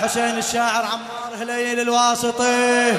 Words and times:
الحسين 0.00 0.38
الشاعر 0.38 0.84
عمار 0.84 1.42
هليل 1.42 1.80
الواسطي. 1.80 2.90
أم 2.90 2.96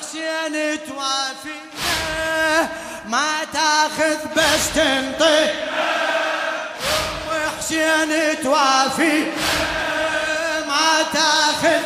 حسين 0.00 0.78
توافينا 0.88 2.68
ما 3.06 3.28
تاخذ 3.52 4.16
بس 4.36 4.72
تنطي. 4.74 5.44
أم 5.44 5.50
حسين 7.58 8.42
توافي 8.42 9.26
ما 10.68 11.02
تاخذ 11.12 11.82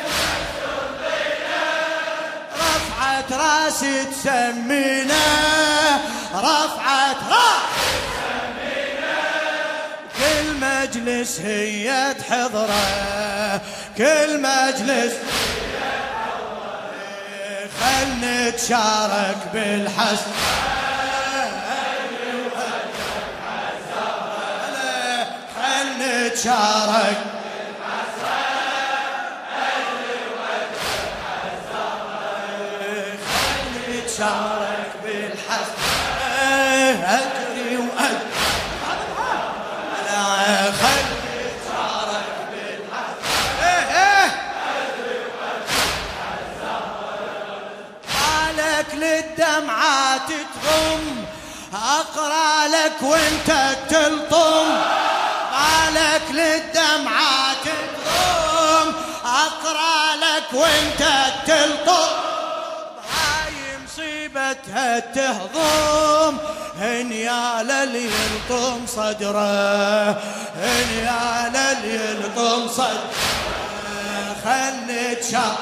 رفعت 2.57 3.33
راس 3.33 3.81
تسمينا 4.11 5.25
رفعت 6.35 7.17
راس 7.31 7.84
كل 10.55 10.61
مجلس 10.61 11.41
هي 11.41 12.15
تحضره 12.15 13.61
كل 13.99 14.41
مجلس. 14.41 15.13
خل 17.81 18.09
نتشارك 18.23 19.37
بالحسن 19.53 20.33
خل 25.57 25.89
نتشارك. 26.01 27.19
خل 33.25 33.93
نتشارك 33.93 34.91
بالحسن 35.05 35.85
للدمعات 49.55 50.29
تغم. 50.29 51.25
أقرأ 51.75 52.69
لك 52.69 53.03
وأنت 53.03 53.77
تلطم. 53.89 54.67
بالك 55.53 56.23
للدمعات 56.31 57.65
تغم. 57.65 58.95
أقرأ 59.25 60.17
لك 60.17 60.53
وأنت 60.53 61.03
تلطم. 61.47 62.09
هاي 63.15 63.79
مصيبتها 63.85 64.99
تهضم. 64.99 66.39
هنيال 66.81 67.71
اللي 67.71 68.05
يلطم 68.05 68.87
صدره. 68.87 70.23
هنيال 70.57 71.57
اللي 71.57 71.95
يلطم 71.95 72.69
صدره. 72.69 73.11
خل 74.45 74.75
نتشارك 74.89 75.59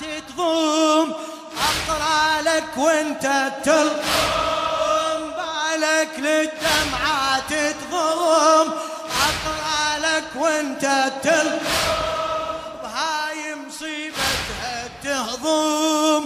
للدمعات 0.00 0.22
تضم. 0.28 1.12
اقرا 1.68 2.42
لك 2.42 2.76
وأنت 2.76 3.52
تلطم 3.64 5.20
بالك 5.36 6.12
للدمعات 6.18 7.50
تضم. 7.50 8.68
اقرا 9.28 9.98
لك 9.98 10.28
وأنت 10.36 10.84
تلطم 11.22 11.66
هاي 12.94 13.54
مصيبتها 13.54 14.88
تهضم. 15.04 16.24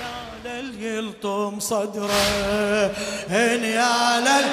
يا 0.00 0.16
لل 0.44 0.82
يلطم 0.82 1.60
صدره. 1.60 2.90
هن 3.30 3.64
يا 3.64 4.20
لل 4.20 4.48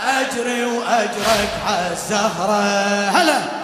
أجري 0.00 0.64
واجرك 0.88 1.50
عالزهره 1.66 3.10
هلا. 3.10 3.57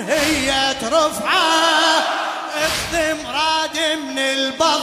هي 0.00 0.74
ترفعه 0.80 2.02
اخدم 2.54 3.26
راد 3.26 3.78
من 3.98 4.18
البضعة 4.18 4.80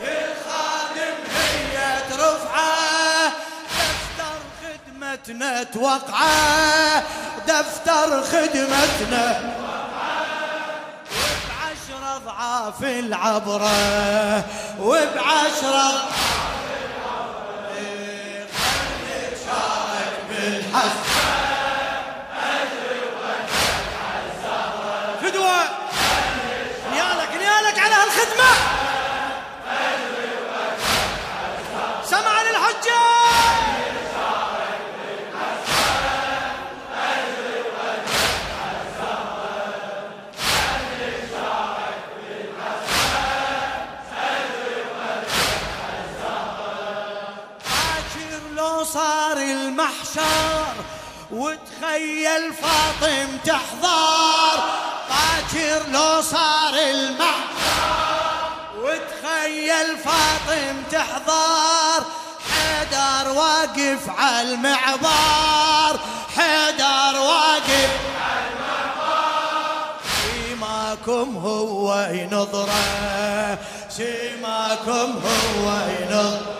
كل 0.00 0.30
خادم 0.46 1.16
هي 1.36 2.00
ترفعه 2.10 3.32
دفتر 3.78 4.40
خدمتنا 4.62 5.62
توقعه 5.62 7.02
دفتر 7.48 8.22
خدمتنا 8.22 9.54
وبعشرة 11.10 12.18
ضعاف 12.26 12.82
العبرة 12.82 14.44
وبعشرة 14.80 15.92
بالحسن 15.92 16.39
وتخيل 52.00 52.52
فاطم 52.52 53.38
تحضر. 53.44 54.62
باكر 55.10 55.88
لو 55.92 56.22
صار 56.22 56.74
المحشر 56.74 58.50
وتخيل 58.78 59.98
فاطم 60.04 60.82
تحضر. 60.92 62.04
حيدر 62.50 63.32
واقف 63.32 64.10
على 64.18 64.52
المعبر 64.52 66.00
حيدر 66.36 67.20
واقف 67.20 67.90
سيماكم 70.22 71.36
هو 71.36 72.08
ينظره. 72.10 73.58
سيماكم 73.88 75.20
هو 75.24 75.70
ينظره. 76.00 76.59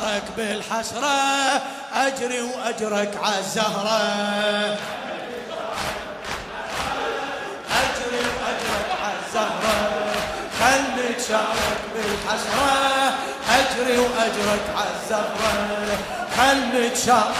نتشارك 0.00 0.22
بالحسرة 0.36 1.62
أجري 1.94 2.40
وأجرك 2.40 3.18
عالزهرة 3.22 4.00
أجري 7.80 8.22
وأجرك 8.36 8.90
عالزهرة 9.02 10.12
خل 10.60 10.82
نتشارك 10.98 11.10
نتشارك 11.10 11.80
بالحسرة 11.94 13.14
أجري 13.50 13.98
وأجرك 13.98 14.64
عالزفرة 14.76 15.98
خل 16.36 16.86
نتشارك 16.86 17.34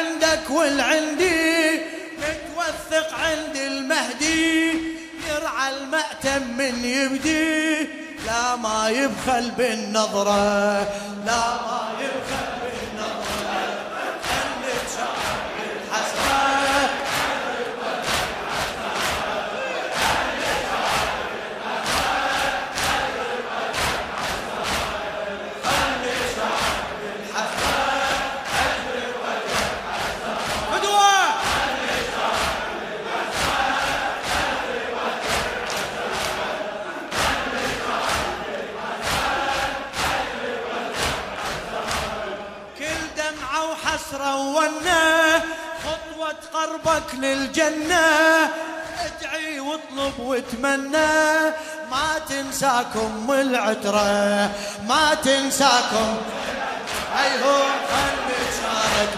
عندك 0.00 0.50
والعندي 0.50 1.80
متوثق 2.18 3.14
عند 3.14 3.56
المهدي 3.56 4.70
يرعى 5.28 5.70
المأتم 5.76 6.42
من 6.58 6.84
يبدي. 6.84 7.88
لا 8.26 8.56
ما 8.56 8.88
يبخل 8.88 9.50
بالنظرة 9.50 10.78
لا 11.26 11.46
ما 11.66 11.82
يبخل 12.00 12.59
رونا 44.14 45.42
خطوة 45.84 46.36
قربك 46.54 47.14
للجنة. 47.14 48.06
ادعي 49.00 49.60
واطلب 49.60 50.20
واتمنى 50.20 51.40
ما 51.90 52.18
تنساكم 52.28 53.30
العترة 53.30 54.50
ما 54.88 55.14
تنساكم. 55.14 56.16
ايهو 57.18 57.58
خلي 57.90 58.38
تشارك 58.50 59.12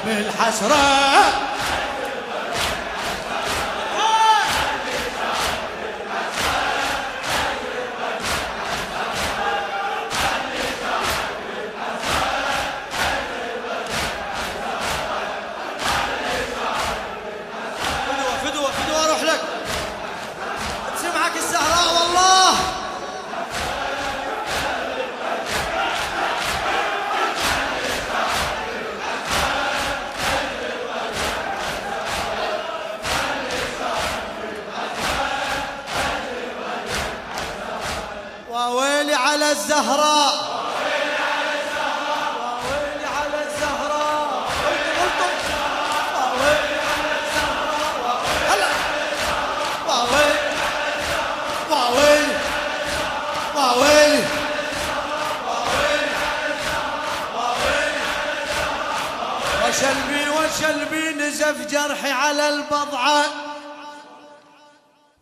جرحي 61.66 62.10
على 62.10 62.48
البضعة 62.48 63.24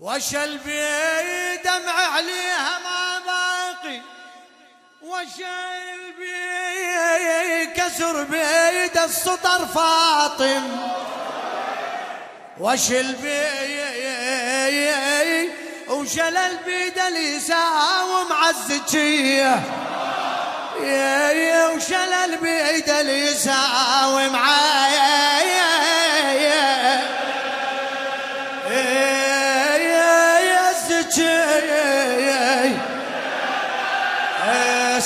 وشلبي 0.01 1.57
دمع 1.65 1.93
عليها 1.93 2.79
ما 2.85 3.11
وشايل 5.03 6.13
بي 6.19 7.67
كسر 7.67 8.23
بيد 8.23 8.99
السطر 8.99 9.67
فاطم. 9.67 10.63
وشل 12.61 13.13
بي 13.13 13.71
وشل 15.89 16.37
البيد 16.37 16.99
اليسار 16.99 18.05
ومعزجيه 18.07 19.63
وشل 21.75 22.13
البيد 22.13 22.91
اليسار 22.91 24.09
ومعايا 24.09 25.60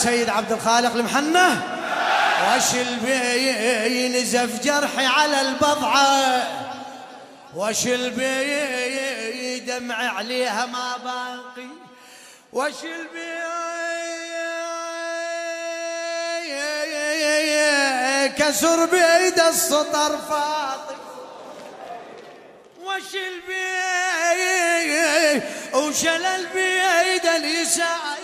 سيد 0.05 0.29
عبد 0.29 0.53
الخالق 0.53 0.95
المحنة. 0.95 1.63
وش 2.49 2.75
البي 2.75 4.09
نزف 4.09 4.65
جرحي 4.65 5.07
على 5.07 5.41
البضعة. 5.41 6.43
وش 7.57 7.87
البي 7.87 9.61
دمع 9.61 10.17
عليها 10.17 10.67
ما 10.67 10.97
باقي. 11.05 11.69
وش 12.53 12.85
البي 12.85 13.35
كسر 18.39 18.85
بيد 18.85 19.41
السطر 19.41 20.19
فاطم 20.19 20.99
وش 22.83 23.15
البي 23.15 23.65
وشل 25.75 26.25
البيد 26.27 27.27
اليسار. 27.27 28.24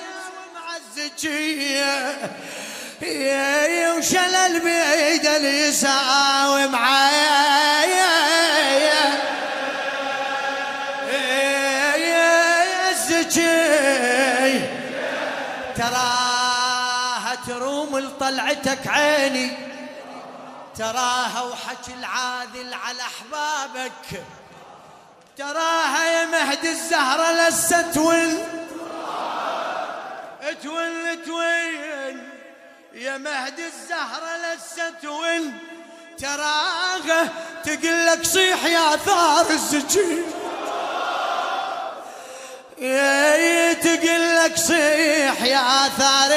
يا 3.02 3.92
وشلل 3.92 4.60
بيد 4.60 5.26
اليسار 5.26 6.68
معايا. 6.68 8.10
يا 8.78 9.10
تراها 15.76 17.34
تروم 17.46 17.98
لطلعتك 17.98 18.86
عيني. 18.86 19.56
تراها 20.78 21.42
وحكي 21.42 21.94
العاذل 21.98 22.74
على 22.74 23.02
أحبابك. 23.02 24.22
تراها 25.38 26.04
يا 26.04 26.26
مهد 26.26 26.64
الزهرة 26.64 27.48
لست 27.48 27.96
ولد 27.96 28.69
تول 30.62 31.24
توين 31.26 32.28
يا 32.92 33.18
مهدي 33.18 33.66
الزهرة 33.66 34.36
لسه 34.36 34.90
توين 35.02 35.58
تراغه 36.18 37.28
تقلك 37.64 38.24
صيح 38.24 38.64
يا 38.64 38.96
ثار 38.96 39.50
الزجيج 39.50 40.24
يا 42.78 43.72
تقلك 43.72 44.56
صيح 44.56 45.42
يا 45.42 45.88
ثار 45.98 46.30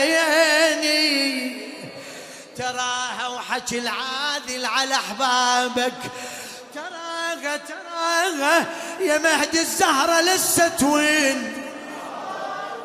عيني. 0.00 1.60
تراها 2.56 3.28
وحكي 3.28 3.78
العادل 3.78 4.66
على 4.66 4.94
أحبابك. 4.94 5.92
تراها 6.74 7.56
تراها. 7.56 8.66
يا 9.00 9.18
مهدي 9.18 9.60
الزهرة 9.60 10.20
لسه 10.20 10.68
توين. 10.68 11.52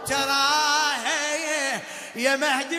تراها 0.07 1.81
يا 2.15 2.35
مهدي 2.35 2.75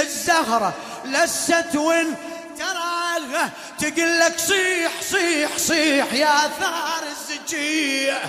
الزهرة 0.00 0.74
لست 1.04 1.76
وين 1.76 2.16
تراها 2.58 3.50
تقول 3.78 4.20
لك 4.20 4.38
صيح 4.38 4.92
صيح 5.10 5.50
صيح 5.56 6.12
يا 6.12 6.50
ثار 6.60 7.02
الزكية 7.10 8.22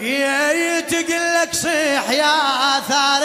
يا 0.00 0.80
تقول 0.80 1.34
لك 1.42 1.54
صيح 1.54 2.10
يا 2.10 2.80
ثار 2.88 3.22